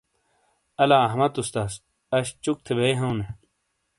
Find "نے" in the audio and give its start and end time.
3.19-3.27